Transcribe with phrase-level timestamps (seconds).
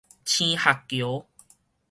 [0.25, 1.27] 菁礐橋